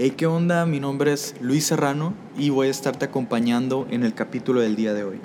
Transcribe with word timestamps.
Hey, 0.00 0.12
¿qué 0.16 0.28
onda? 0.28 0.64
Mi 0.64 0.78
nombre 0.78 1.12
es 1.12 1.34
Luis 1.40 1.66
Serrano 1.66 2.14
y 2.38 2.50
voy 2.50 2.68
a 2.68 2.70
estarte 2.70 3.06
acompañando 3.06 3.84
en 3.90 4.04
el 4.04 4.14
capítulo 4.14 4.60
del 4.60 4.76
día 4.76 4.94
de 4.94 5.02
hoy. 5.02 5.18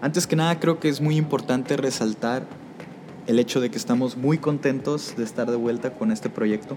Antes 0.00 0.26
que 0.26 0.34
nada, 0.34 0.58
creo 0.58 0.80
que 0.80 0.88
es 0.88 1.00
muy 1.00 1.16
importante 1.16 1.76
resaltar 1.76 2.48
el 3.28 3.38
hecho 3.38 3.60
de 3.60 3.70
que 3.70 3.78
estamos 3.78 4.16
muy 4.16 4.38
contentos 4.38 5.14
de 5.16 5.22
estar 5.22 5.48
de 5.48 5.56
vuelta 5.56 5.92
con 5.92 6.10
este 6.10 6.28
proyecto, 6.28 6.76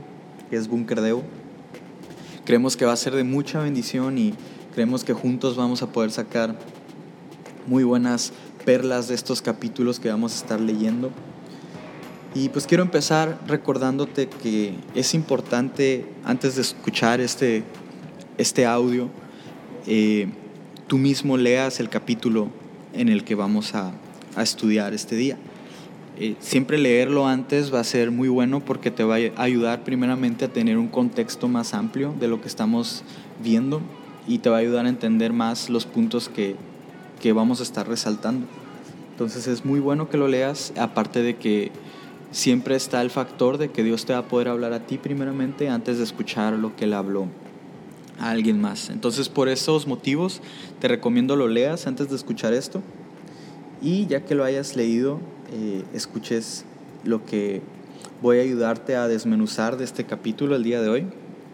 que 0.51 0.55
es 0.55 0.67
Bunker 0.67 1.01
Deo. 1.01 1.23
Creemos 2.45 2.77
que 2.77 2.85
va 2.85 2.93
a 2.93 2.97
ser 2.97 3.15
de 3.15 3.23
mucha 3.23 3.57
bendición 3.57 4.19
y 4.19 4.35
creemos 4.75 5.03
que 5.03 5.13
juntos 5.13 5.57
vamos 5.57 5.81
a 5.81 5.87
poder 5.87 6.11
sacar 6.11 6.59
muy 7.65 7.85
buenas 7.85 8.33
perlas 8.65 9.07
de 9.07 9.15
estos 9.15 9.41
capítulos 9.41 9.99
que 9.99 10.09
vamos 10.09 10.35
a 10.35 10.43
estar 10.43 10.61
leyendo. 10.61 11.09
Y 12.39 12.49
pues 12.49 12.67
quiero 12.67 12.83
empezar 12.83 13.39
recordándote 13.47 14.29
que 14.29 14.75
es 14.93 15.15
importante, 15.15 16.05
antes 16.23 16.55
de 16.55 16.61
escuchar 16.61 17.19
este, 17.19 17.63
este 18.37 18.67
audio, 18.67 19.09
eh, 19.87 20.27
tú 20.85 20.99
mismo 20.99 21.35
leas 21.35 21.79
el 21.79 21.89
capítulo 21.89 22.49
en 22.93 23.09
el 23.09 23.23
que 23.23 23.33
vamos 23.33 23.73
a, 23.73 23.91
a 24.35 24.43
estudiar 24.43 24.93
este 24.93 25.15
día. 25.15 25.35
Eh, 26.19 26.35
siempre 26.39 26.77
leerlo 26.77 27.25
antes 27.25 27.73
va 27.73 27.79
a 27.79 27.83
ser 27.83 28.11
muy 28.11 28.29
bueno 28.29 28.59
porque 28.59 28.91
te 28.91 29.03
va 29.03 29.15
a 29.15 29.41
ayudar 29.41 29.83
primeramente 29.83 30.45
a 30.45 30.49
tener 30.49 30.77
un 30.77 30.89
contexto 30.89 31.47
más 31.47 31.73
amplio 31.73 32.13
de 32.19 32.27
lo 32.27 32.39
que 32.39 32.47
estamos 32.47 33.01
viendo 33.43 33.81
y 34.27 34.37
te 34.37 34.51
va 34.51 34.57
a 34.57 34.59
ayudar 34.59 34.85
a 34.85 34.89
entender 34.89 35.33
más 35.33 35.71
los 35.71 35.87
puntos 35.87 36.29
que, 36.29 36.55
que 37.19 37.33
vamos 37.33 37.61
a 37.61 37.63
estar 37.63 37.87
resaltando. 37.87 38.45
Entonces 39.13 39.47
es 39.47 39.65
muy 39.65 39.79
bueno 39.79 40.07
que 40.07 40.17
lo 40.17 40.27
leas, 40.27 40.71
aparte 40.77 41.23
de 41.23 41.35
que 41.37 41.71
siempre 42.31 42.75
está 42.75 43.01
el 43.01 43.09
factor 43.09 43.57
de 43.57 43.69
que 43.69 43.83
Dios 43.83 44.05
te 44.05 44.13
va 44.13 44.19
a 44.19 44.27
poder 44.27 44.47
hablar 44.47 44.73
a 44.73 44.85
ti 44.85 44.97
primeramente 44.97 45.69
antes 45.69 45.97
de 45.97 46.03
escuchar 46.03 46.53
lo 46.53 46.75
que 46.75 46.85
Él 46.85 46.93
habló 46.93 47.27
a 48.19 48.31
alguien 48.31 48.59
más. 48.59 48.89
Entonces 48.89 49.29
por 49.29 49.49
esos 49.49 49.87
motivos 49.87 50.41
te 50.79 50.87
recomiendo 50.87 51.35
lo 51.35 51.47
leas 51.47 51.87
antes 51.87 52.09
de 52.09 52.15
escuchar 52.15 52.53
esto 52.53 52.81
y 53.81 54.07
ya 54.07 54.25
que 54.25 54.35
lo 54.35 54.43
hayas 54.43 54.75
leído, 54.75 55.19
eh, 55.53 55.83
escuches 55.93 56.65
lo 57.03 57.25
que 57.25 57.61
voy 58.21 58.39
a 58.39 58.41
ayudarte 58.41 58.95
a 58.95 59.07
desmenuzar 59.07 59.77
de 59.77 59.85
este 59.85 60.03
capítulo 60.03 60.55
el 60.55 60.63
día 60.63 60.81
de 60.81 60.89
hoy, 60.89 61.05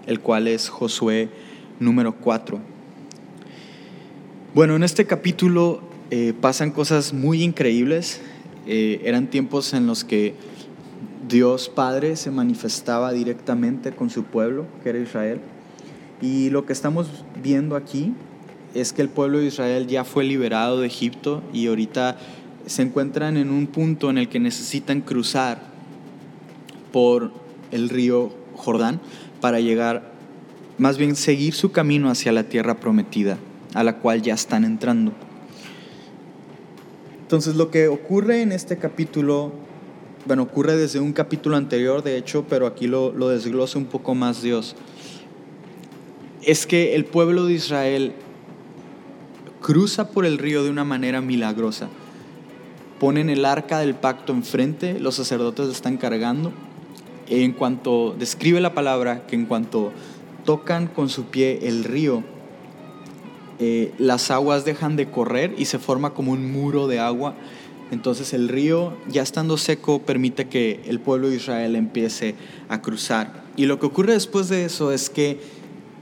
el 0.07 0.19
cual 0.19 0.47
es 0.47 0.69
Josué 0.69 1.29
número 1.79 2.15
4. 2.15 2.59
Bueno, 4.53 4.75
en 4.75 4.83
este 4.83 5.05
capítulo 5.05 5.81
eh, 6.11 6.33
pasan 6.39 6.71
cosas 6.71 7.13
muy 7.13 7.43
increíbles. 7.43 8.21
Eh, 8.67 9.01
eran 9.03 9.27
tiempos 9.27 9.73
en 9.73 9.87
los 9.87 10.03
que 10.03 10.35
Dios 11.27 11.69
Padre 11.69 12.15
se 12.15 12.31
manifestaba 12.31 13.13
directamente 13.13 13.93
con 13.93 14.09
su 14.09 14.23
pueblo, 14.23 14.65
que 14.83 14.89
era 14.89 14.99
Israel. 14.99 15.39
Y 16.21 16.49
lo 16.49 16.65
que 16.65 16.73
estamos 16.73 17.07
viendo 17.41 17.75
aquí 17.75 18.13
es 18.73 18.93
que 18.93 19.01
el 19.01 19.09
pueblo 19.09 19.39
de 19.39 19.45
Israel 19.45 19.87
ya 19.87 20.03
fue 20.03 20.23
liberado 20.23 20.79
de 20.79 20.87
Egipto 20.87 21.41
y 21.53 21.67
ahorita 21.67 22.17
se 22.65 22.81
encuentran 22.81 23.37
en 23.37 23.51
un 23.51 23.67
punto 23.67 24.09
en 24.09 24.17
el 24.17 24.29
que 24.29 24.39
necesitan 24.39 25.01
cruzar 25.01 25.61
por 26.91 27.31
el 27.71 27.89
río 27.89 28.31
Jordán 28.55 28.99
para 29.41 29.59
llegar, 29.59 30.13
más 30.77 30.97
bien 30.97 31.15
seguir 31.15 31.53
su 31.53 31.71
camino 31.71 32.09
hacia 32.09 32.31
la 32.31 32.43
tierra 32.43 32.79
prometida, 32.79 33.37
a 33.73 33.83
la 33.83 33.97
cual 33.97 34.21
ya 34.21 34.33
están 34.33 34.63
entrando. 34.63 35.11
Entonces 37.21 37.55
lo 37.55 37.71
que 37.71 37.87
ocurre 37.87 38.41
en 38.41 38.51
este 38.51 38.77
capítulo, 38.77 39.51
bueno, 40.25 40.43
ocurre 40.43 40.77
desde 40.77 40.99
un 40.99 41.13
capítulo 41.13 41.57
anterior, 41.57 42.03
de 42.03 42.17
hecho, 42.17 42.45
pero 42.49 42.67
aquí 42.67 42.87
lo, 42.87 43.11
lo 43.11 43.29
desglosa 43.29 43.77
un 43.77 43.85
poco 43.85 44.15
más 44.15 44.41
Dios, 44.41 44.75
es 46.41 46.65
que 46.65 46.95
el 46.95 47.05
pueblo 47.05 47.45
de 47.45 47.53
Israel 47.53 48.13
cruza 49.61 50.09
por 50.09 50.25
el 50.25 50.37
río 50.37 50.63
de 50.63 50.69
una 50.69 50.83
manera 50.83 51.21
milagrosa. 51.21 51.87
Ponen 52.99 53.29
el 53.29 53.45
arca 53.45 53.79
del 53.79 53.95
pacto 53.95 54.33
enfrente, 54.33 54.99
los 54.99 55.15
sacerdotes 55.15 55.65
la 55.65 55.71
están 55.71 55.97
cargando. 55.97 56.53
En 57.27 57.53
cuanto 57.53 58.15
describe 58.17 58.61
la 58.61 58.73
palabra, 58.73 59.25
que 59.25 59.35
en 59.35 59.45
cuanto 59.45 59.91
tocan 60.45 60.87
con 60.87 61.09
su 61.09 61.25
pie 61.25 61.59
el 61.63 61.85
río, 61.85 62.23
eh, 63.59 63.93
las 63.97 64.29
aguas 64.31 64.65
dejan 64.65 64.95
de 64.95 65.09
correr 65.09 65.55
y 65.57 65.65
se 65.65 65.79
forma 65.79 66.13
como 66.13 66.33
un 66.33 66.51
muro 66.51 66.87
de 66.87 66.99
agua. 66.99 67.35
Entonces 67.93 68.33
el 68.33 68.49
río, 68.49 68.97
ya 69.07 69.21
estando 69.21 69.57
seco, 69.57 70.01
permite 70.01 70.49
que 70.49 70.81
el 70.87 70.99
pueblo 70.99 71.29
de 71.29 71.37
Israel 71.37 71.75
empiece 71.75 72.35
a 72.67 72.81
cruzar. 72.81 73.43
Y 73.55 73.65
lo 73.67 73.79
que 73.79 73.85
ocurre 73.85 74.13
después 74.13 74.49
de 74.49 74.65
eso 74.65 74.91
es 74.91 75.09
que 75.09 75.39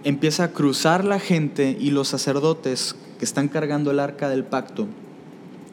empieza 0.03 0.45
a 0.45 0.51
cruzar 0.51 1.05
la 1.05 1.19
gente 1.19 1.77
y 1.79 1.91
los 1.91 2.07
sacerdotes 2.07 2.95
que 3.19 3.25
están 3.25 3.49
cargando 3.49 3.91
el 3.91 3.99
arca 3.99 4.29
del 4.29 4.43
pacto 4.43 4.87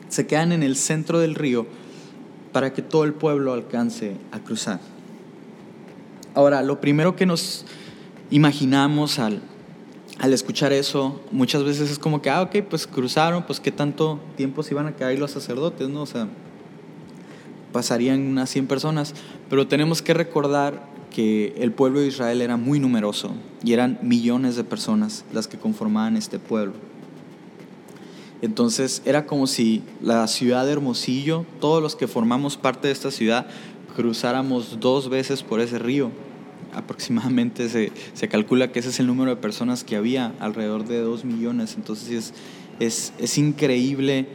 se 0.09 0.27
quedan 0.27 0.53
en 0.53 0.63
el 0.63 0.77
centro 0.77 1.19
del 1.19 1.35
río 1.35 1.67
para 2.53 2.73
que 2.73 2.83
todo 2.83 3.05
el 3.05 3.15
pueblo 3.15 3.53
alcance 3.53 4.17
a 4.33 4.41
cruzar. 4.41 4.81
Ahora, 6.35 6.63
lo 6.63 6.81
primero 6.81 7.15
que 7.17 7.27
nos 7.27 7.65
imaginamos 8.31 9.19
al, 9.19 9.41
al 10.19 10.33
escuchar 10.33 10.73
eso, 10.73 11.21
muchas 11.31 11.63
veces 11.63 11.91
es 11.91 11.99
como 11.99 12.21
que, 12.21 12.31
ah, 12.31 12.43
ok, 12.43 12.57
pues 12.69 12.87
cruzaron, 12.87 13.45
pues 13.45 13.61
qué 13.61 13.71
tanto 13.71 14.19
tiempo 14.37 14.63
se 14.63 14.75
iban 14.75 14.87
a 14.87 14.97
quedar 14.97 15.11
ahí 15.11 15.17
los 15.17 15.31
sacerdotes, 15.31 15.89
¿no? 15.89 16.03
O 16.03 16.07
sea, 16.07 16.29
pasarían 17.73 18.27
unas 18.27 18.51
100 18.51 18.67
personas, 18.67 19.15
pero 19.49 19.69
tenemos 19.69 20.03
que 20.03 20.15
recordar 20.15 20.87
que 21.11 21.55
el 21.59 21.73
pueblo 21.73 22.01
de 22.01 22.09
Israel 22.09 22.41
era 22.41 22.57
muy 22.57 22.81
numeroso 22.81 23.33
y 23.63 23.73
eran 23.73 23.99
millones 24.03 24.57
de 24.57 24.65
personas 24.65 25.25
las 25.33 25.47
que 25.47 25.59
conformaban 25.59 26.17
este 26.17 26.39
pueblo. 26.39 26.75
Entonces 28.43 29.03
era 29.05 29.27
como 29.27 29.47
si 29.47 29.83
la 30.01 30.27
ciudad 30.29 30.65
de 30.65 30.73
Hermosillo, 30.73 31.45
todos 31.61 31.83
los 31.83 31.97
que 31.97 32.07
formamos 32.07 32.57
parte 32.57 32.89
de 32.89 32.93
esta 32.93 33.11
ciudad, 33.11 33.47
cruzáramos 33.97 34.79
dos 34.81 35.09
veces 35.09 35.43
por 35.43 35.61
ese 35.61 35.79
río. 35.79 36.11
Aproximadamente 36.75 37.69
se, 37.69 37.93
se 38.15 38.29
calcula 38.29 38.71
que 38.73 38.81
ese 38.81 38.91
es 38.91 39.01
el 39.01 39.07
número 39.07 39.31
de 39.31 39.37
personas 39.37 39.85
que 39.85 39.97
había, 39.97 40.35
alrededor 40.41 40.87
de 40.87 41.01
dos 41.01 41.25
millones. 41.25 41.75
Entonces 41.77 42.11
es, 42.11 42.35
es, 42.81 43.13
es 43.19 43.39
increíble 43.39 44.27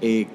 eh, 0.00 0.26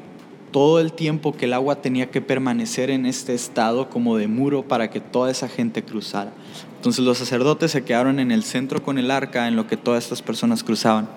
todo 0.52 0.80
el 0.80 0.94
tiempo 0.94 1.34
que 1.34 1.46
el 1.46 1.54
agua 1.54 1.82
tenía 1.82 2.10
que 2.10 2.22
permanecer 2.22 2.90
en 2.90 3.06
este 3.06 3.34
estado 3.34 3.90
como 3.90 4.18
de 4.18 4.28
muro 4.28 4.64
para 4.64 4.90
que 4.90 5.00
toda 5.00 5.30
esa 5.30 5.48
gente 5.48 5.84
cruzara. 5.84 6.34
Entonces 6.78 7.06
los 7.06 7.18
sacerdotes 7.18 7.72
se 7.72 7.84
quedaron 7.84 8.20
en 8.20 8.32
el 8.32 8.44
centro 8.44 8.82
con 8.82 8.98
el 8.98 9.12
arca 9.12 9.48
en 9.48 9.56
lo 9.56 9.68
que 9.68 9.78
todas 9.78 10.04
estas 10.04 10.22
personas 10.22 10.64
cruzaban. 10.64 11.08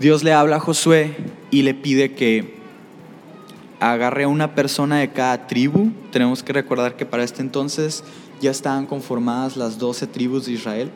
Dios 0.00 0.24
le 0.24 0.32
habla 0.32 0.56
a 0.56 0.60
Josué 0.60 1.14
y 1.50 1.62
le 1.62 1.74
pide 1.74 2.12
que 2.12 2.56
agarre 3.78 4.24
a 4.24 4.28
una 4.28 4.54
persona 4.54 4.98
de 4.98 5.10
cada 5.10 5.46
tribu. 5.46 5.90
Tenemos 6.10 6.42
que 6.42 6.52
recordar 6.52 6.96
que 6.96 7.06
para 7.06 7.22
este 7.22 7.40
entonces 7.40 8.04
ya 8.40 8.50
estaban 8.50 8.86
conformadas 8.86 9.56
las 9.56 9.78
doce 9.78 10.06
tribus 10.06 10.46
de 10.46 10.52
Israel. 10.52 10.90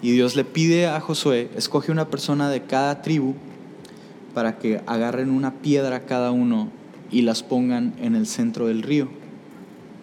Y 0.00 0.12
Dios 0.12 0.36
le 0.36 0.44
pide 0.44 0.86
a 0.86 1.00
Josué, 1.00 1.50
escoge 1.56 1.90
una 1.90 2.08
persona 2.08 2.50
de 2.50 2.62
cada 2.62 3.02
tribu 3.02 3.34
para 4.32 4.58
que 4.58 4.80
agarren 4.86 5.30
una 5.30 5.54
piedra 5.54 6.06
cada 6.06 6.30
uno 6.30 6.70
y 7.10 7.22
las 7.22 7.42
pongan 7.42 7.94
en 8.00 8.14
el 8.14 8.26
centro 8.26 8.68
del 8.68 8.82
río, 8.82 9.08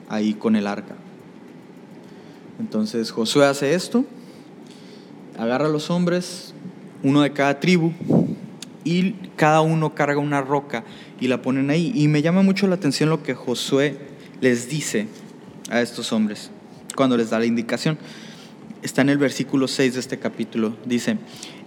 ahí 0.09 0.34
con 0.34 0.56
el 0.56 0.68
arca. 0.68 0.96
Entonces 2.59 3.12
Josué 3.12 3.46
hace 3.46 3.73
esto, 3.73 4.03
agarra 5.38 5.67
a 5.67 5.69
los 5.69 5.90
hombres, 5.90 6.53
uno 7.03 7.22
de 7.22 7.31
cada 7.31 7.59
tribu, 7.62 7.94
y 8.84 9.13
cada 9.35 9.62
uno 9.62 9.96
carga 9.96 10.19
una 10.19 10.41
roca 10.41 10.84
y 11.19 11.28
la 11.28 11.41
ponen 11.41 11.69
ahí. 11.69 11.91
Y 11.96 12.07
me 12.07 12.22
llama 12.22 12.44
mucho 12.44 12.67
la 12.67 12.75
atención 12.75 13.09
lo 13.09 13.23
que 13.23 13.34
Josué 13.34 13.97
les 14.41 14.70
dice 14.70 15.08
a 15.70 15.81
estos 15.81 16.11
hombres 16.11 16.52
cuando 16.96 17.18
les 17.18 17.30
da 17.30 17.40
la 17.40 17.46
indicación. 17.46 17.97
Está 18.82 19.02
en 19.02 19.09
el 19.09 19.18
versículo 19.18 19.68
6 19.68 19.94
de 19.96 20.00
este 20.00 20.20
capítulo. 20.20 20.76
Dice, 20.86 21.18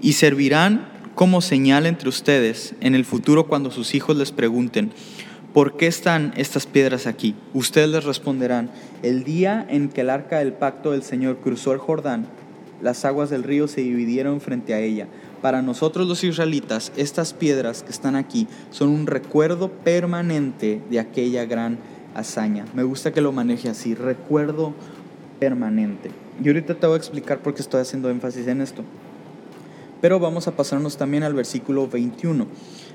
y 0.00 0.14
servirán 0.14 0.88
como 1.14 1.40
señal 1.40 1.86
entre 1.86 2.08
ustedes 2.08 2.74
en 2.80 2.94
el 2.94 3.04
futuro 3.04 3.48
cuando 3.48 3.70
sus 3.70 3.94
hijos 3.94 4.16
les 4.16 4.32
pregunten, 4.32 4.92
¿por 5.52 5.76
qué 5.76 5.86
están 5.86 6.32
estas 6.36 6.66
piedras 6.66 7.06
aquí? 7.06 7.34
Ustedes 7.54 7.88
les 7.88 8.04
responderán, 8.04 8.70
el 9.02 9.24
día 9.24 9.66
en 9.68 9.88
que 9.88 10.02
el 10.02 10.10
arca 10.10 10.38
del 10.38 10.52
pacto 10.52 10.92
del 10.92 11.02
Señor 11.02 11.38
cruzó 11.38 11.72
el 11.72 11.78
Jordán, 11.78 12.26
las 12.80 13.04
aguas 13.04 13.30
del 13.30 13.42
río 13.42 13.66
se 13.66 13.80
dividieron 13.80 14.40
frente 14.40 14.74
a 14.74 14.80
ella 14.80 15.08
para 15.40 15.62
nosotros 15.62 16.06
los 16.06 16.24
israelitas, 16.24 16.92
estas 16.96 17.32
piedras 17.32 17.82
que 17.82 17.90
están 17.90 18.16
aquí 18.16 18.48
son 18.70 18.88
un 18.88 19.06
recuerdo 19.06 19.68
permanente 19.68 20.80
de 20.90 20.98
aquella 20.98 21.44
gran 21.44 21.78
hazaña. 22.14 22.64
Me 22.74 22.82
gusta 22.82 23.12
que 23.12 23.20
lo 23.20 23.32
maneje 23.32 23.68
así, 23.68 23.94
recuerdo 23.94 24.74
permanente. 25.38 26.10
Y 26.42 26.48
ahorita 26.48 26.74
te 26.74 26.86
voy 26.86 26.94
a 26.94 26.98
explicar 26.98 27.38
por 27.38 27.54
qué 27.54 27.62
estoy 27.62 27.80
haciendo 27.80 28.10
énfasis 28.10 28.46
en 28.46 28.60
esto. 28.60 28.84
Pero 30.00 30.20
vamos 30.20 30.46
a 30.46 30.52
pasarnos 30.52 30.96
también 30.96 31.24
al 31.24 31.34
versículo 31.34 31.88
21, 31.88 32.46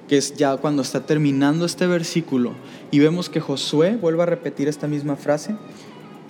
que 0.07 0.17
es 0.17 0.35
ya 0.35 0.55
cuando 0.57 0.81
está 0.81 1.05
terminando 1.05 1.65
este 1.65 1.85
versículo 1.85 2.53
y 2.91 2.99
vemos 2.99 3.29
que 3.29 3.41
Josué 3.41 3.97
vuelve 3.99 4.23
a 4.23 4.27
repetir 4.27 4.67
esta 4.67 4.87
misma 4.87 5.15
frase 5.15 5.55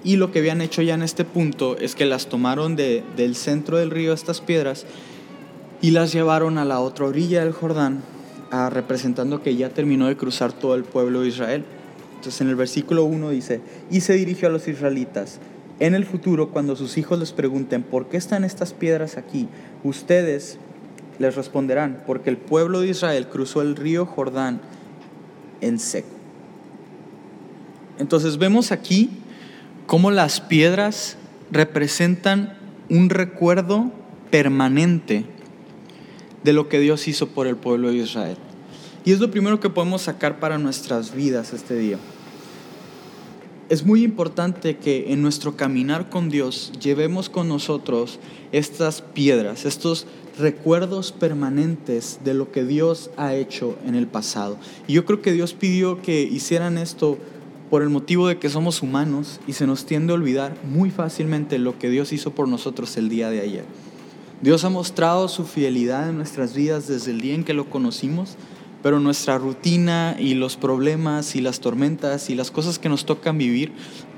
Y 0.04 0.16
lo 0.16 0.32
que 0.32 0.40
habían 0.40 0.62
hecho 0.62 0.82
ya 0.82 0.96
en 0.96 1.04
este 1.04 1.26
punto 1.26 1.78
es 1.78 1.96
que 1.96 2.06
las 2.06 2.28
tomaron 2.28 2.76
de, 2.76 3.04
del 3.16 3.36
centro 3.36 3.78
del 3.78 3.92
río, 3.92 4.14
estas 4.14 4.42
piedras, 4.42 4.86
y 5.82 5.92
las 5.92 6.12
llevaron 6.12 6.58
a 6.58 6.66
la 6.66 6.80
otra 6.80 7.06
orilla 7.06 7.44
del 7.44 7.54
Jordán, 7.54 8.02
representando 8.70 9.44
que 9.44 9.56
ya 9.56 9.70
terminó 9.70 10.08
de 10.08 10.18
cruzar 10.18 10.54
todo 10.54 10.76
el 10.76 10.84
pueblo 10.84 11.22
de 11.22 11.28
Israel. 11.28 11.66
Entonces 12.16 12.42
en 12.42 12.50
el 12.50 12.56
versículo 12.56 13.04
1 13.04 13.30
dice, 13.30 13.62
y 13.92 14.02
se 14.02 14.14
dirigió 14.14 14.48
a 14.48 14.52
los 14.52 14.68
israelitas, 14.68 15.40
en 15.84 15.96
el 15.96 16.06
futuro 16.06 16.50
cuando 16.50 16.78
sus 16.78 16.98
hijos 16.98 17.20
les 17.20 17.34
pregunten, 17.34 17.84
¿por 17.84 18.08
qué 18.08 18.16
están 18.16 18.46
estas 18.46 18.72
piedras 18.72 19.18
aquí? 19.18 19.50
Ustedes 19.84 20.58
les 21.20 21.36
responderán, 21.36 22.04
porque 22.08 22.30
el 22.30 22.38
pueblo 22.38 22.80
de 22.80 22.88
Israel 22.88 23.28
cruzó 23.28 23.62
el 23.62 23.76
río 23.76 24.06
Jordán 24.06 24.62
en 25.60 25.80
seco. 25.80 26.08
Entonces 28.00 28.38
vemos 28.38 28.72
aquí 28.72 29.10
cómo 29.86 30.10
las 30.10 30.40
piedras 30.40 31.18
representan 31.52 32.58
un 32.90 33.10
recuerdo 33.10 33.92
permanente 34.32 35.26
de 36.46 36.54
lo 36.54 36.70
que 36.70 36.80
Dios 36.80 37.10
hizo 37.10 37.28
por 37.28 37.46
el 37.46 37.58
pueblo 37.58 37.90
de 37.90 37.98
Israel. 37.98 38.38
Y 39.04 39.12
es 39.12 39.20
lo 39.20 39.30
primero 39.32 39.60
que 39.60 39.70
podemos 39.70 40.04
sacar 40.04 40.40
para 40.40 40.58
nuestras 40.58 41.14
vidas 41.14 41.52
este 41.52 41.76
día. 41.76 41.98
Es 43.74 43.88
muy 43.88 44.04
importante 44.04 44.78
que 44.78 45.14
en 45.14 45.24
nuestro 45.24 45.58
caminar 45.58 46.12
con 46.12 46.30
Dios 46.30 46.72
llevemos 46.80 47.28
con 47.28 47.50
nosotros 47.50 48.20
estas 48.52 49.02
piedras, 49.02 49.66
estos 49.66 50.06
recuerdos 50.38 51.12
permanentes 51.12 52.20
de 52.24 52.36
lo 52.36 52.52
que 52.52 52.66
Dios 52.66 53.10
ha 53.18 53.34
hecho 53.34 53.76
en 53.84 53.96
el 53.96 54.06
pasado. 54.06 54.60
Y 54.88 54.94
yo 54.94 55.06
creo 55.06 55.24
que 55.24 55.32
Dios 55.32 55.56
pidió 55.56 56.04
que 56.04 56.22
hicieran 56.22 56.78
esto 56.78 57.18
por 57.72 57.82
el 57.82 57.90
motivo 57.90 58.28
de 58.28 58.38
que 58.38 58.52
somos 58.52 58.84
humanos 58.84 59.40
y 59.48 59.54
se 59.54 59.66
nos 59.66 59.88
tiende 59.88 60.14
a 60.14 60.18
olvidar 60.18 60.56
muy 60.64 60.92
fácilmente 60.92 61.58
lo 61.58 61.80
que 61.80 61.90
Dios 61.90 62.14
hizo 62.14 62.30
por 62.30 62.48
nosotros 62.48 62.96
el 62.98 63.10
día 63.10 63.32
de 63.32 63.42
ayer. 63.42 63.66
Dios 64.44 64.66
ha 64.66 64.70
mostrado 64.70 65.28
su 65.30 65.46
fidelidad 65.46 66.10
en 66.10 66.18
nuestras 66.18 66.54
vidas 66.54 66.88
desde 66.88 67.10
el 67.10 67.22
día 67.22 67.34
en 67.34 67.44
que 67.44 67.56
lo 67.56 67.72
conocimos, 67.72 68.36
pero 68.84 69.00
nuestra 69.00 69.38
rutina 69.38 70.16
y 70.20 70.34
los 70.34 70.58
problemas 70.58 71.36
y 71.36 71.42
las 71.42 71.62
tormentas 71.62 72.30
y 72.30 72.36
las 72.36 72.52
cosas 72.52 72.78
que 72.78 72.90
nos 72.90 73.06
tocan 73.06 73.38
vivir 73.38 73.72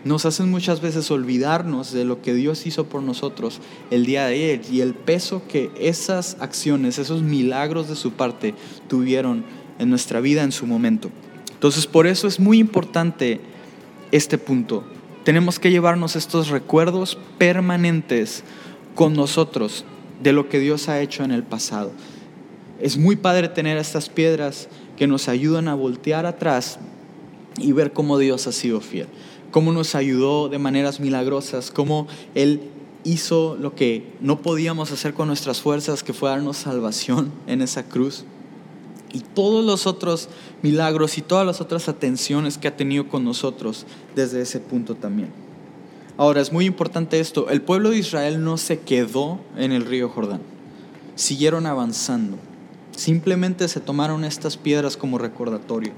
nos 0.04 0.26
hacen 0.26 0.50
muchas 0.50 0.82
veces 0.82 1.10
olvidarnos 1.12 1.92
de 1.92 2.04
lo 2.04 2.22
que 2.22 2.34
Dios 2.34 2.66
hizo 2.66 2.86
por 2.86 3.04
nosotros 3.04 3.62
el 3.92 4.08
día 4.08 4.26
de 4.26 4.34
ayer 4.34 4.62
y 4.72 4.82
el 4.82 4.96
peso 4.96 5.44
que 5.48 5.70
esas 5.80 6.38
acciones, 6.40 6.98
esos 6.98 7.22
milagros 7.22 7.88
de 7.88 7.96
su 7.96 8.14
parte 8.14 8.56
tuvieron 8.90 9.46
en 9.78 9.90
nuestra 9.92 10.20
vida 10.20 10.42
en 10.42 10.52
su 10.52 10.66
momento. 10.66 11.12
Entonces 11.54 11.86
por 11.86 12.08
eso 12.08 12.28
es 12.28 12.40
muy 12.40 12.58
importante 12.58 13.40
este 14.12 14.40
punto. 14.40 14.84
Tenemos 15.24 15.60
que 15.60 15.70
llevarnos 15.70 16.16
estos 16.16 16.50
recuerdos 16.50 17.20
permanentes 17.38 18.44
con 18.96 19.14
nosotros 19.14 19.86
de 20.24 20.34
lo 20.34 20.50
que 20.50 20.60
Dios 20.60 20.90
ha 20.90 21.02
hecho 21.02 21.24
en 21.24 21.32
el 21.32 21.44
pasado. 21.44 21.92
Es 22.80 22.98
muy 22.98 23.16
padre 23.16 23.48
tener 23.48 23.78
estas 23.78 24.10
piedras 24.10 24.68
que 24.98 25.08
nos 25.08 25.28
ayudan 25.28 25.68
a 25.68 25.76
voltear 25.76 26.26
atrás 26.26 26.80
y 27.58 27.72
ver 27.72 27.94
cómo 27.94 28.18
Dios 28.18 28.48
ha 28.48 28.52
sido 28.52 28.82
fiel, 28.82 29.08
cómo 29.52 29.72
nos 29.72 29.96
ayudó 29.96 30.50
de 30.50 30.60
maneras 30.60 31.00
milagrosas, 31.00 31.72
cómo 31.72 32.08
Él 32.34 32.62
hizo 33.06 33.56
lo 33.56 33.76
que 33.76 34.12
no 34.20 34.42
podíamos 34.42 34.92
hacer 34.92 35.14
con 35.14 35.28
nuestras 35.28 35.62
fuerzas, 35.62 36.04
que 36.04 36.12
fue 36.12 36.30
darnos 36.30 36.58
salvación 36.58 37.32
en 37.48 37.62
esa 37.62 37.84
cruz. 37.84 38.26
Y 39.14 39.20
todos 39.20 39.64
los 39.64 39.88
otros 39.88 40.28
milagros 40.62 41.18
y 41.18 41.22
todas 41.22 41.46
las 41.46 41.62
otras 41.62 41.88
atenciones 41.88 42.58
que 42.58 42.68
ha 42.68 42.76
tenido 42.76 43.08
con 43.08 43.24
nosotros 43.24 43.86
desde 44.16 44.42
ese 44.42 44.60
punto 44.60 44.96
también. 44.96 45.30
Ahora, 46.18 46.42
es 46.42 46.52
muy 46.52 46.66
importante 46.66 47.20
esto, 47.20 47.50
el 47.50 47.62
pueblo 47.62 47.92
de 47.92 48.00
Israel 48.00 48.44
no 48.44 48.58
se 48.58 48.80
quedó 48.80 49.40
en 49.56 49.72
el 49.72 49.86
río 49.86 50.10
Jordán, 50.10 50.42
siguieron 51.16 51.66
avanzando. 51.66 52.38
Simplemente 52.96 53.68
se 53.68 53.80
tomaron 53.80 54.24
estas 54.24 54.58
piedras 54.58 54.96
como 54.98 55.18
recordatorio. 55.18 55.94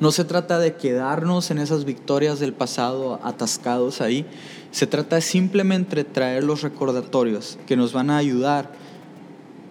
No 0.00 0.12
se 0.12 0.24
trata 0.24 0.58
de 0.58 0.76
quedarnos 0.76 1.50
en 1.50 1.58
esas 1.58 1.84
victorias 1.84 2.38
del 2.38 2.52
pasado 2.52 3.18
atascados 3.24 4.00
ahí. 4.00 4.26
Se 4.70 4.86
trata 4.86 5.20
simplemente 5.20 5.96
de 5.96 6.04
traer 6.04 6.44
los 6.44 6.62
recordatorios 6.62 7.58
que 7.66 7.76
nos 7.76 7.92
van 7.92 8.10
a 8.10 8.18
ayudar 8.18 8.70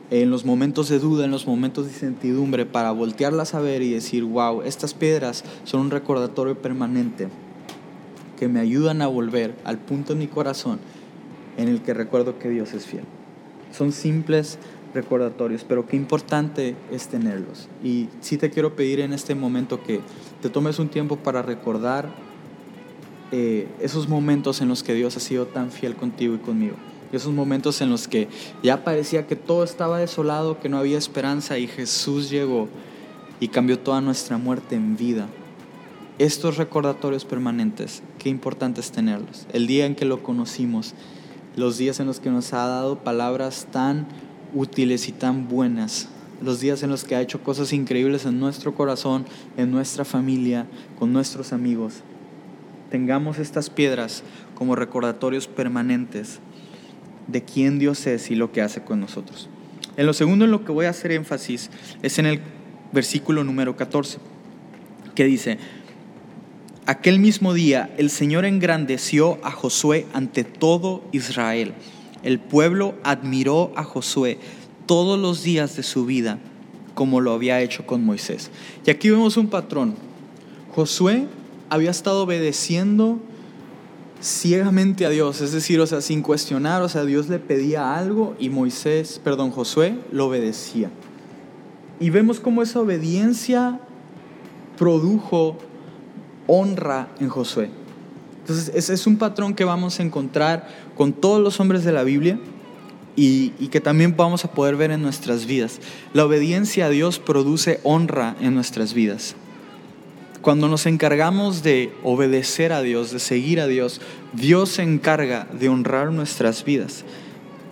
en 0.09 0.29
los 0.29 0.43
momentos 0.43 0.89
de 0.89 0.99
duda, 0.99 1.25
en 1.25 1.31
los 1.31 1.47
momentos 1.47 1.85
de 1.85 1.91
incertidumbre, 1.91 2.65
para 2.65 2.91
voltearlas 2.91 3.53
a 3.53 3.61
ver 3.61 3.81
y 3.81 3.91
decir, 3.91 4.23
wow, 4.23 4.63
estas 4.63 4.93
piedras 4.93 5.43
son 5.63 5.81
un 5.81 5.91
recordatorio 5.91 6.61
permanente 6.61 7.29
que 8.37 8.47
me 8.47 8.59
ayudan 8.59 9.01
a 9.01 9.07
volver 9.07 9.55
al 9.63 9.77
punto 9.77 10.13
en 10.13 10.19
mi 10.19 10.27
corazón 10.27 10.79
en 11.57 11.69
el 11.69 11.81
que 11.81 11.93
recuerdo 11.93 12.37
que 12.37 12.49
Dios 12.49 12.73
es 12.73 12.85
fiel. 12.85 13.03
Son 13.71 13.91
simples 13.91 14.59
recordatorios, 14.93 15.63
pero 15.63 15.87
qué 15.87 15.95
importante 15.95 16.75
es 16.91 17.07
tenerlos. 17.07 17.69
Y 17.83 18.09
sí 18.21 18.37
te 18.37 18.49
quiero 18.49 18.75
pedir 18.75 18.99
en 18.99 19.13
este 19.13 19.35
momento 19.35 19.83
que 19.83 20.01
te 20.41 20.49
tomes 20.49 20.79
un 20.79 20.89
tiempo 20.89 21.17
para 21.17 21.41
recordar 21.41 22.09
eh, 23.31 23.67
esos 23.81 24.07
momentos 24.07 24.61
en 24.61 24.69
los 24.69 24.83
que 24.83 24.93
Dios 24.93 25.17
ha 25.17 25.19
sido 25.19 25.47
tan 25.47 25.71
fiel 25.71 25.95
contigo 25.95 26.35
y 26.35 26.39
conmigo. 26.39 26.75
Esos 27.11 27.33
momentos 27.33 27.81
en 27.81 27.89
los 27.89 28.07
que 28.07 28.27
ya 28.63 28.83
parecía 28.83 29.27
que 29.27 29.35
todo 29.35 29.63
estaba 29.63 29.99
desolado, 29.99 30.59
que 30.59 30.69
no 30.69 30.77
había 30.77 30.97
esperanza 30.97 31.57
y 31.57 31.67
Jesús 31.67 32.29
llegó 32.29 32.67
y 33.39 33.49
cambió 33.49 33.79
toda 33.79 34.01
nuestra 34.01 34.37
muerte 34.37 34.75
en 34.75 34.97
vida. 34.97 35.27
Estos 36.19 36.57
recordatorios 36.57 37.25
permanentes, 37.25 38.01
qué 38.17 38.29
importante 38.29 38.81
es 38.81 38.91
tenerlos. 38.91 39.45
El 39.53 39.67
día 39.67 39.85
en 39.85 39.95
que 39.95 40.05
lo 40.05 40.23
conocimos, 40.23 40.95
los 41.55 41.77
días 41.77 41.99
en 41.99 42.07
los 42.07 42.19
que 42.19 42.29
nos 42.29 42.53
ha 42.53 42.65
dado 42.67 42.99
palabras 43.03 43.67
tan 43.71 44.07
útiles 44.53 45.07
y 45.07 45.11
tan 45.11 45.47
buenas, 45.47 46.07
los 46.41 46.59
días 46.59 46.83
en 46.83 46.89
los 46.89 47.03
que 47.03 47.15
ha 47.15 47.21
hecho 47.21 47.41
cosas 47.41 47.73
increíbles 47.73 48.25
en 48.25 48.39
nuestro 48.39 48.75
corazón, 48.75 49.25
en 49.57 49.71
nuestra 49.71 50.05
familia, 50.05 50.67
con 50.99 51.11
nuestros 51.13 51.53
amigos. 51.53 51.95
Tengamos 52.91 53.39
estas 53.39 53.69
piedras 53.69 54.23
como 54.55 54.75
recordatorios 54.75 55.47
permanentes 55.47 56.39
de 57.27 57.43
quién 57.43 57.79
Dios 57.79 58.05
es 58.07 58.31
y 58.31 58.35
lo 58.35 58.51
que 58.51 58.61
hace 58.61 58.81
con 58.81 58.99
nosotros. 58.99 59.49
En 59.97 60.05
lo 60.05 60.13
segundo 60.13 60.45
en 60.45 60.51
lo 60.51 60.63
que 60.63 60.71
voy 60.71 60.85
a 60.85 60.91
hacer 60.91 61.11
énfasis 61.11 61.69
es 62.01 62.19
en 62.19 62.27
el 62.27 62.41
versículo 62.91 63.43
número 63.43 63.75
14, 63.75 64.19
que 65.15 65.25
dice, 65.25 65.57
aquel 66.85 67.19
mismo 67.19 67.53
día 67.53 67.89
el 67.97 68.09
Señor 68.09 68.45
engrandeció 68.45 69.39
a 69.43 69.51
Josué 69.51 70.05
ante 70.13 70.43
todo 70.43 71.03
Israel 71.11 71.73
el 72.23 72.39
pueblo 72.39 72.95
admiró 73.03 73.71
a 73.75 73.83
Josué 73.83 74.39
todos 74.85 75.19
los 75.19 75.43
días 75.43 75.75
de 75.75 75.83
su 75.83 76.05
vida 76.05 76.39
como 76.97 77.21
lo 77.21 77.31
había 77.31 77.61
hecho 77.61 77.85
con 77.85 78.03
Moisés. 78.03 78.49
Y 78.83 78.89
aquí 78.89 79.11
vemos 79.11 79.37
un 79.37 79.49
patrón. 79.49 79.93
Josué 80.73 81.27
había 81.69 81.91
estado 81.91 82.23
obedeciendo 82.23 83.19
ciegamente 84.19 85.05
a 85.05 85.09
Dios, 85.09 85.41
es 85.41 85.51
decir, 85.51 85.79
o 85.79 85.85
sea, 85.85 86.01
sin 86.01 86.23
cuestionar, 86.23 86.81
o 86.81 86.89
sea, 86.89 87.05
Dios 87.05 87.29
le 87.29 87.37
pedía 87.37 87.95
algo 87.95 88.35
y 88.39 88.49
Moisés, 88.49 89.21
perdón, 89.23 89.51
Josué 89.51 89.99
lo 90.11 90.25
obedecía. 90.25 90.89
Y 91.99 92.09
vemos 92.09 92.39
cómo 92.39 92.63
esa 92.63 92.79
obediencia 92.79 93.79
produjo 94.75 95.57
honra 96.47 97.09
en 97.19 97.29
Josué. 97.29 97.69
Entonces, 98.47 98.71
ese 98.73 98.93
es 98.93 99.05
un 99.05 99.17
patrón 99.17 99.53
que 99.55 99.65
vamos 99.65 99.99
a 99.99 100.03
encontrar 100.03 100.69
con 100.95 101.11
todos 101.11 101.43
los 101.43 101.59
hombres 101.59 101.83
de 101.83 101.91
la 101.91 102.03
Biblia 102.03 102.39
y, 103.17 103.49
que 103.49 103.81
también 103.81 104.15
vamos 104.15 104.45
a 104.45 104.51
poder 104.51 104.77
ver 104.77 104.91
en 104.91 105.01
nuestras 105.01 105.45
vidas. 105.45 105.81
La 106.13 106.23
obediencia 106.23 106.85
a 106.85 106.89
Dios 106.89 107.19
produce 107.19 107.81
honra 107.83 108.37
en 108.39 108.55
nuestras 108.55 108.93
vidas. 108.93 109.35
Cuando 110.41 110.69
nos 110.69 110.85
encargamos 110.85 111.61
de 111.61 111.91
obedecer 112.03 112.71
a 112.71 112.81
Dios, 112.81 113.11
de 113.11 113.19
seguir 113.19 113.59
a 113.59 113.67
Dios, 113.67 113.99
Dios 114.31 114.69
se 114.69 114.83
encarga 114.83 115.45
de 115.51 115.67
honrar 115.67 116.13
nuestras 116.13 116.63
vidas. 116.63 117.03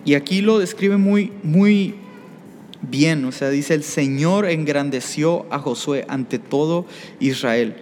Y 0.04 0.12
aquí 0.12 0.42
lo 0.42 0.58
describe 0.58 0.98
muy, 0.98 1.32
muy 1.42 1.94
bien, 2.82 3.24
o 3.24 3.32
sea, 3.32 3.48
dice, 3.48 3.72
el 3.72 3.82
Señor 3.82 4.44
engrandeció 4.44 5.46
a 5.48 5.58
Josué 5.58 6.04
ante 6.06 6.38
todo 6.38 6.84
Israel 7.18 7.76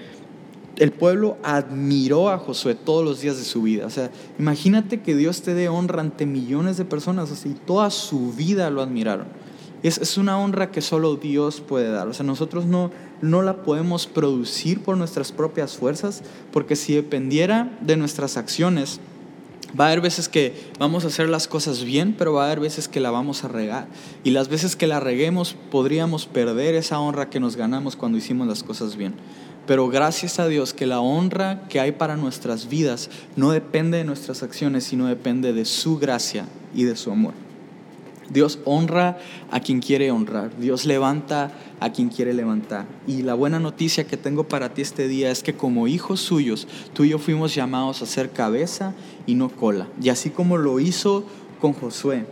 el 0.76 0.92
pueblo 0.92 1.38
admiró 1.42 2.30
a 2.30 2.38
Josué 2.38 2.74
todos 2.74 3.04
los 3.04 3.20
días 3.20 3.36
de 3.36 3.44
su 3.44 3.62
vida. 3.62 3.86
O 3.86 3.90
sea, 3.90 4.10
imagínate 4.38 5.02
que 5.02 5.14
Dios 5.14 5.42
te 5.42 5.54
dé 5.54 5.68
honra 5.68 6.00
ante 6.00 6.26
millones 6.26 6.76
de 6.76 6.84
personas, 6.84 7.30
o 7.30 7.48
y 7.48 7.54
toda 7.54 7.90
su 7.90 8.32
vida 8.32 8.70
lo 8.70 8.82
admiraron. 8.82 9.26
Es, 9.82 9.98
es, 9.98 10.16
una 10.16 10.38
honra 10.38 10.70
que 10.70 10.80
solo 10.80 11.16
Dios 11.16 11.60
puede 11.60 11.90
dar. 11.90 12.08
O 12.08 12.14
sea, 12.14 12.24
nosotros 12.24 12.64
no, 12.64 12.90
no 13.20 13.42
la 13.42 13.62
podemos 13.62 14.06
producir 14.06 14.82
por 14.82 14.96
nuestras 14.96 15.30
propias 15.30 15.76
fuerzas, 15.76 16.22
porque 16.52 16.74
si 16.74 16.94
dependiera 16.94 17.76
de 17.82 17.96
nuestras 17.96 18.36
acciones, 18.36 19.00
Va 19.78 19.86
a 19.86 19.88
haber 19.88 20.02
veces 20.02 20.28
que 20.28 20.54
vamos 20.78 21.04
a 21.04 21.08
hacer 21.08 21.28
las 21.28 21.48
cosas 21.48 21.82
bien, 21.82 22.14
pero 22.16 22.32
va 22.32 22.44
a 22.44 22.46
haber 22.46 22.60
veces 22.60 22.86
que 22.86 23.00
la 23.00 23.10
vamos 23.10 23.42
a 23.42 23.48
regar. 23.48 23.88
Y 24.22 24.30
las 24.30 24.48
veces 24.48 24.76
que 24.76 24.86
la 24.86 25.00
reguemos 25.00 25.56
podríamos 25.72 26.26
perder 26.26 26.76
esa 26.76 27.00
honra 27.00 27.28
que 27.28 27.40
nos 27.40 27.56
ganamos 27.56 27.96
cuando 27.96 28.16
hicimos 28.16 28.46
las 28.46 28.62
cosas 28.62 28.94
bien. 28.94 29.14
Pero 29.66 29.88
gracias 29.88 30.38
a 30.38 30.48
Dios 30.48 30.74
que 30.74 30.86
la 30.86 31.00
honra 31.00 31.66
que 31.68 31.80
hay 31.80 31.92
para 31.92 32.16
nuestras 32.16 32.68
vidas 32.68 33.08
no 33.36 33.50
depende 33.50 33.98
de 33.98 34.04
nuestras 34.04 34.42
acciones, 34.42 34.84
sino 34.84 35.06
depende 35.06 35.52
de 35.52 35.64
su 35.64 35.98
gracia 35.98 36.46
y 36.74 36.84
de 36.84 36.96
su 36.96 37.10
amor. 37.10 37.32
Dios 38.30 38.58
honra 38.64 39.18
a 39.50 39.60
quien 39.60 39.80
quiere 39.80 40.10
honrar. 40.10 40.56
Dios 40.58 40.86
levanta 40.86 41.52
a 41.80 41.92
quien 41.92 42.08
quiere 42.08 42.32
levantar. 42.32 42.86
Y 43.06 43.22
la 43.22 43.34
buena 43.34 43.58
noticia 43.58 44.06
que 44.06 44.16
tengo 44.16 44.44
para 44.44 44.72
ti 44.72 44.82
este 44.82 45.08
día 45.08 45.30
es 45.30 45.42
que 45.42 45.54
como 45.54 45.88
hijos 45.88 46.20
suyos, 46.20 46.66
tú 46.92 47.04
y 47.04 47.10
yo 47.10 47.18
fuimos 47.18 47.54
llamados 47.54 48.02
a 48.02 48.06
ser 48.06 48.30
cabeza 48.30 48.94
y 49.26 49.34
no 49.34 49.48
cola. 49.50 49.88
Y 50.00 50.08
así 50.08 50.30
como 50.30 50.56
lo 50.56 50.80
hizo 50.80 51.24
con 51.60 51.72
Josué, 51.74 52.26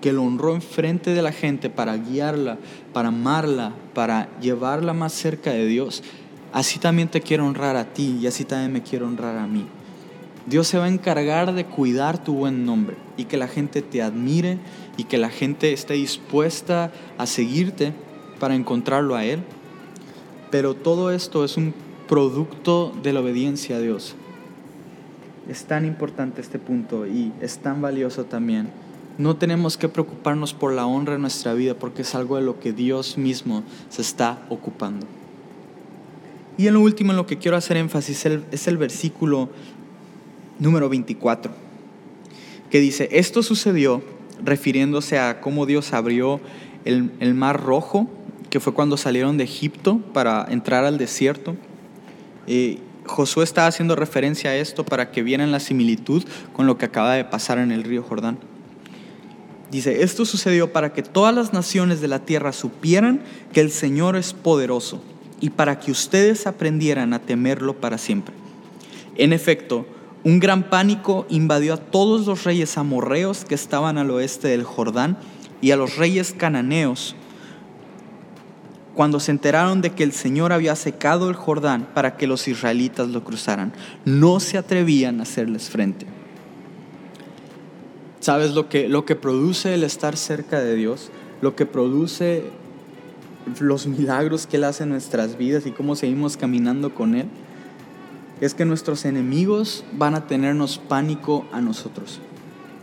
que 0.00 0.12
lo 0.12 0.22
honró 0.22 0.54
enfrente 0.54 1.12
de 1.12 1.22
la 1.22 1.32
gente 1.32 1.70
para 1.70 1.96
guiarla, 1.96 2.58
para 2.92 3.08
amarla, 3.08 3.72
para 3.94 4.28
llevarla 4.40 4.92
más 4.92 5.12
cerca 5.12 5.50
de 5.50 5.66
Dios, 5.66 6.02
así 6.52 6.78
también 6.78 7.08
te 7.08 7.20
quiero 7.20 7.46
honrar 7.46 7.76
a 7.76 7.92
ti 7.92 8.18
y 8.20 8.26
así 8.26 8.44
también 8.44 8.72
me 8.72 8.82
quiero 8.82 9.06
honrar 9.06 9.36
a 9.38 9.46
mí. 9.46 9.66
Dios 10.46 10.66
se 10.66 10.78
va 10.78 10.86
a 10.86 10.88
encargar 10.88 11.52
de 11.52 11.64
cuidar 11.64 12.22
tu 12.22 12.34
buen 12.34 12.64
nombre 12.64 12.96
y 13.16 13.26
que 13.26 13.36
la 13.36 13.46
gente 13.46 13.82
te 13.82 14.02
admire 14.02 14.58
y 14.96 15.04
que 15.04 15.18
la 15.18 15.28
gente 15.28 15.72
esté 15.72 15.94
dispuesta 15.94 16.90
a 17.18 17.26
seguirte 17.26 17.92
para 18.38 18.54
encontrarlo 18.54 19.14
a 19.14 19.24
Él. 19.24 19.40
Pero 20.50 20.74
todo 20.74 21.12
esto 21.12 21.44
es 21.44 21.56
un 21.56 21.74
producto 22.08 22.92
de 23.02 23.12
la 23.12 23.20
obediencia 23.20 23.76
a 23.76 23.80
Dios. 23.80 24.16
Es 25.48 25.64
tan 25.64 25.84
importante 25.84 26.40
este 26.40 26.58
punto 26.58 27.06
y 27.06 27.32
es 27.40 27.58
tan 27.58 27.80
valioso 27.82 28.24
también. 28.24 28.70
No 29.18 29.36
tenemos 29.36 29.76
que 29.76 29.88
preocuparnos 29.88 30.54
por 30.54 30.72
la 30.72 30.86
honra 30.86 31.16
en 31.16 31.20
nuestra 31.20 31.52
vida 31.54 31.74
porque 31.74 32.02
es 32.02 32.14
algo 32.14 32.36
de 32.36 32.42
lo 32.42 32.58
que 32.58 32.72
Dios 32.72 33.18
mismo 33.18 33.62
se 33.90 34.02
está 34.02 34.44
ocupando. 34.48 35.06
Y 36.58 36.66
en 36.66 36.74
lo 36.74 36.80
último 36.80 37.12
en 37.12 37.16
lo 37.16 37.26
que 37.26 37.38
quiero 37.38 37.56
hacer 37.56 37.76
énfasis 37.76 38.26
es 38.50 38.66
el 38.66 38.76
versículo 38.76 39.48
número 40.60 40.88
24, 40.88 41.50
que 42.70 42.80
dice, 42.80 43.08
esto 43.10 43.42
sucedió 43.42 44.02
refiriéndose 44.44 45.18
a 45.18 45.40
cómo 45.40 45.66
Dios 45.66 45.92
abrió 45.92 46.40
el, 46.84 47.34
mar 47.34 47.62
rojo, 47.62 48.08
que 48.50 48.60
fue 48.60 48.74
cuando 48.74 48.96
salieron 48.96 49.36
de 49.36 49.44
Egipto 49.44 49.98
para 50.12 50.46
entrar 50.50 50.84
al 50.84 50.98
desierto. 50.98 51.56
Eh, 52.46 52.78
Josué 53.06 53.44
está 53.44 53.66
haciendo 53.66 53.96
referencia 53.96 54.50
a 54.50 54.56
esto 54.56 54.84
para 54.84 55.10
que 55.10 55.22
viera 55.22 55.46
la 55.46 55.60
similitud 55.60 56.22
con 56.52 56.66
lo 56.66 56.78
que 56.78 56.84
acaba 56.84 57.14
de 57.14 57.24
pasar 57.24 57.58
en 57.58 57.72
el 57.72 57.82
río 57.82 58.02
Jordán. 58.02 58.38
Dice, 59.70 60.02
esto 60.02 60.24
sucedió 60.24 60.72
para 60.72 60.92
que 60.92 61.02
todas 61.02 61.34
las 61.34 61.52
naciones 61.52 62.00
de 62.00 62.08
la 62.08 62.20
tierra 62.20 62.52
supieran 62.52 63.22
que 63.52 63.60
el 63.60 63.70
Señor 63.70 64.16
es 64.16 64.32
poderoso 64.32 65.02
y 65.40 65.50
para 65.50 65.80
que 65.80 65.90
ustedes 65.90 66.46
aprendieran 66.46 67.12
a 67.12 67.20
temerlo 67.20 67.80
para 67.80 67.98
siempre. 67.98 68.34
En 69.16 69.32
efecto, 69.32 69.86
un 70.22 70.38
gran 70.38 70.64
pánico 70.68 71.26
invadió 71.30 71.74
a 71.74 71.78
todos 71.78 72.26
los 72.26 72.44
reyes 72.44 72.76
amorreos 72.76 73.44
que 73.44 73.54
estaban 73.54 73.96
al 73.96 74.10
oeste 74.10 74.48
del 74.48 74.64
Jordán 74.64 75.16
y 75.62 75.70
a 75.70 75.76
los 75.76 75.96
reyes 75.96 76.34
cananeos 76.36 77.16
cuando 78.94 79.18
se 79.18 79.30
enteraron 79.30 79.80
de 79.80 79.90
que 79.90 80.02
el 80.02 80.12
Señor 80.12 80.52
había 80.52 80.76
secado 80.76 81.30
el 81.30 81.34
Jordán 81.34 81.88
para 81.94 82.18
que 82.18 82.26
los 82.26 82.48
israelitas 82.48 83.08
lo 83.08 83.24
cruzaran. 83.24 83.72
No 84.04 84.40
se 84.40 84.58
atrevían 84.58 85.20
a 85.20 85.22
hacerles 85.22 85.70
frente. 85.70 86.06
¿Sabes 88.18 88.50
lo 88.52 88.68
que, 88.68 88.88
lo 88.88 89.06
que 89.06 89.16
produce 89.16 89.72
el 89.72 89.84
estar 89.84 90.18
cerca 90.18 90.60
de 90.60 90.74
Dios? 90.74 91.10
Lo 91.40 91.56
que 91.56 91.64
produce 91.64 92.44
los 93.60 93.86
milagros 93.86 94.46
que 94.46 94.56
Él 94.56 94.64
hace 94.64 94.82
en 94.82 94.90
nuestras 94.90 95.36
vidas 95.36 95.66
y 95.66 95.70
cómo 95.70 95.96
seguimos 95.96 96.36
caminando 96.36 96.94
con 96.94 97.14
Él 97.14 97.26
es 98.40 98.54
que 98.54 98.64
nuestros 98.64 99.04
enemigos 99.04 99.84
van 99.92 100.14
a 100.14 100.26
tenernos 100.26 100.78
pánico 100.78 101.44
a 101.52 101.60
nosotros. 101.60 102.20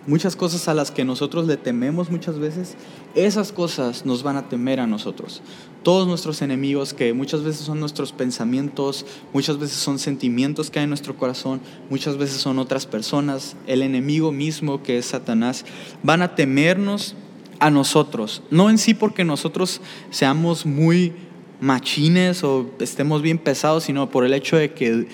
Muchas 0.05 0.37
cosas 0.37 0.69
a 0.69 0.73
las 0.73 0.89
que 0.89 1.03
nosotros 1.03 1.47
le 1.47 1.57
tememos 1.57 2.09
muchas 2.09 2.39
veces, 2.39 2.75
esas 3.13 3.51
cosas 3.51 4.05
nos 4.05 4.23
van 4.23 4.37
a 4.37 4.47
temer 4.47 4.79
a 4.79 4.87
nosotros. 4.87 5.41
Todos 5.83 6.07
nuestros 6.07 6.41
enemigos, 6.41 6.93
que 6.93 7.11
muchas 7.11 7.43
veces 7.43 7.65
son 7.65 7.81
nuestros 7.81 8.13
pensamientos, 8.13 9.05
muchas 9.33 9.59
veces 9.59 9.77
son 9.77 9.99
sentimientos 9.99 10.69
que 10.69 10.79
hay 10.79 10.83
en 10.83 10.91
nuestro 10.91 11.17
corazón, 11.17 11.59
muchas 11.89 12.15
veces 12.15 12.37
son 12.37 12.57
otras 12.57 12.85
personas, 12.85 13.57
el 13.67 13.81
enemigo 13.81 14.31
mismo 14.31 14.81
que 14.81 14.97
es 14.97 15.07
Satanás, 15.07 15.65
van 16.03 16.21
a 16.21 16.35
temernos 16.35 17.15
a 17.59 17.69
nosotros. 17.69 18.43
No 18.51 18.69
en 18.69 18.77
sí 18.77 18.93
porque 18.93 19.23
nosotros 19.23 19.81
seamos 20.09 20.65
muy 20.65 21.13
machines 21.59 22.43
o 22.43 22.69
estemos 22.79 23.21
bien 23.21 23.37
pesados, 23.37 23.85
sino 23.85 24.09
por 24.09 24.25
el 24.25 24.33
hecho 24.33 24.57
de 24.57 24.73
que 24.73 25.07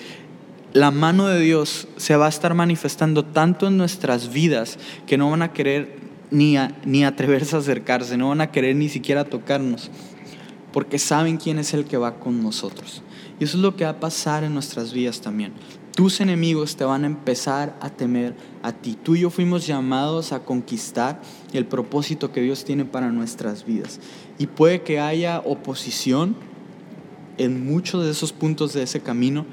la 0.72 0.90
mano 0.90 1.28
de 1.28 1.40
Dios 1.40 1.88
se 1.96 2.16
va 2.16 2.26
a 2.26 2.28
estar 2.28 2.54
manifestando 2.54 3.24
tanto 3.24 3.68
en 3.68 3.76
nuestras 3.76 4.32
vidas 4.32 4.78
que 5.06 5.16
no 5.16 5.30
van 5.30 5.42
a 5.42 5.52
querer 5.52 5.98
ni, 6.30 6.56
ni 6.84 7.04
atreverse 7.04 7.54
a 7.54 7.60
acercarse, 7.60 8.16
no 8.16 8.30
van 8.30 8.40
a 8.40 8.50
querer 8.50 8.74
ni 8.74 8.88
siquiera 8.88 9.24
tocarnos, 9.24 9.90
porque 10.72 10.98
saben 10.98 11.36
quién 11.36 11.58
es 11.58 11.74
el 11.74 11.84
que 11.84 11.96
va 11.96 12.18
con 12.18 12.42
nosotros. 12.42 13.02
Y 13.38 13.44
eso 13.44 13.56
es 13.56 13.62
lo 13.62 13.76
que 13.76 13.84
va 13.84 13.90
a 13.90 14.00
pasar 14.00 14.42
en 14.42 14.52
nuestras 14.52 14.92
vidas 14.92 15.20
también. 15.20 15.52
Tus 15.94 16.20
enemigos 16.20 16.74
te 16.74 16.84
van 16.84 17.04
a 17.04 17.06
empezar 17.06 17.76
a 17.80 17.88
temer 17.88 18.34
a 18.64 18.72
ti. 18.72 18.98
Tú 19.00 19.14
y 19.14 19.20
yo 19.20 19.30
fuimos 19.30 19.64
llamados 19.64 20.32
a 20.32 20.40
conquistar 20.40 21.22
el 21.52 21.66
propósito 21.66 22.32
que 22.32 22.40
Dios 22.40 22.64
tiene 22.64 22.84
para 22.84 23.12
nuestras 23.12 23.64
vidas. 23.64 24.00
Y 24.36 24.48
puede 24.48 24.82
que 24.82 24.98
haya 24.98 25.38
oposición 25.38 26.34
en 27.38 27.64
muchos 27.64 28.04
de 28.04 28.10
esos 28.10 28.32
puntos 28.32 28.72
de 28.72 28.82
ese 28.82 29.02
camino, 29.02 29.46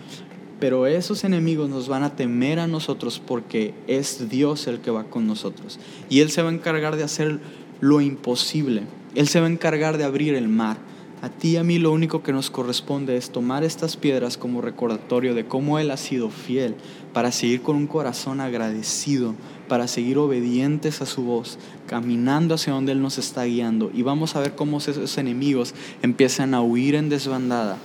pero 0.60 0.88
esos 0.88 1.24
enemigos 1.24 1.70
nos 1.70 1.88
van 1.88 2.02
a 2.02 2.16
temer 2.16 2.60
a 2.60 2.66
nosotros 2.66 3.22
porque 3.24 3.76
es 3.86 4.28
Dios 4.28 4.66
el 4.66 4.80
que 4.80 4.90
va 4.90 5.04
con 5.04 5.28
nosotros. 5.28 5.80
Y 6.10 6.22
Él 6.22 6.32
se 6.32 6.42
va 6.42 6.50
a 6.50 6.54
encargar 6.54 6.96
de 6.96 7.04
hacer 7.04 7.40
lo 7.82 8.02
imposible. 8.02 8.82
Él 9.14 9.28
se 9.28 9.40
va 9.40 9.46
a 9.46 9.52
encargar 9.52 10.00
de 10.00 10.06
abrir 10.06 10.34
el 10.34 10.48
mar. 10.48 10.78
A 11.22 11.30
ti 11.30 11.50
y 11.50 11.58
a 11.58 11.64
mí 11.64 11.78
lo 11.78 11.92
único 11.92 12.24
que 12.24 12.34
nos 12.34 12.50
corresponde 12.50 13.16
es 13.16 13.30
tomar 13.30 13.64
estas 13.64 13.96
piedras 13.96 14.38
como 14.38 14.62
recordatorio 14.62 15.36
de 15.36 15.46
cómo 15.46 15.78
Él 15.78 15.92
ha 15.92 15.98
sido 15.98 16.30
fiel, 16.30 16.76
para 17.14 17.32
seguir 17.32 17.62
con 17.62 17.76
un 17.76 17.88
corazón 17.88 18.42
agradecido, 18.42 19.36
para 19.68 19.88
seguir 19.88 20.18
obedientes 20.18 21.02
a 21.02 21.06
su 21.06 21.24
voz, 21.24 21.60
caminando 21.86 22.56
hacia 22.56 22.74
donde 22.74 22.94
Él 22.94 23.02
nos 23.02 23.20
está 23.20 23.44
guiando. 23.44 23.92
Y 23.94 24.02
vamos 24.02 24.36
a 24.36 24.40
ver 24.40 24.56
cómo 24.56 24.80
esos 24.80 25.18
enemigos 25.18 25.76
empiezan 26.02 26.54
a 26.54 26.62
huir 26.62 26.96
en 26.96 27.10
desbandada 27.10 27.78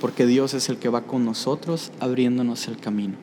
porque 0.00 0.26
Dios 0.26 0.54
es 0.54 0.68
el 0.68 0.78
que 0.78 0.88
va 0.88 1.02
con 1.02 1.24
nosotros 1.24 1.92
abriéndonos 2.00 2.68
el 2.68 2.78
camino. 2.78 3.14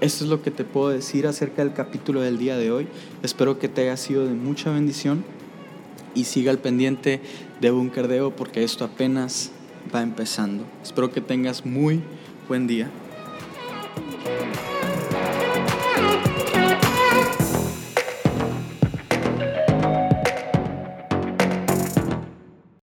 Esto 0.00 0.24
es 0.24 0.30
lo 0.30 0.42
que 0.42 0.50
te 0.50 0.64
puedo 0.64 0.90
decir 0.90 1.26
acerca 1.26 1.64
del 1.64 1.74
capítulo 1.74 2.20
del 2.20 2.38
día 2.38 2.56
de 2.56 2.70
hoy. 2.70 2.86
Espero 3.22 3.58
que 3.58 3.68
te 3.68 3.82
haya 3.82 3.96
sido 3.96 4.24
de 4.24 4.32
mucha 4.32 4.70
bendición 4.70 5.24
y 6.18 6.24
siga 6.24 6.50
al 6.50 6.58
pendiente 6.58 7.20
de 7.60 7.70
Bunkerdeo 7.70 8.34
porque 8.34 8.64
esto 8.64 8.84
apenas 8.84 9.52
va 9.94 10.02
empezando. 10.02 10.64
Espero 10.82 11.12
que 11.12 11.20
tengas 11.20 11.64
muy 11.64 12.02
buen 12.48 12.66
día. 12.66 12.90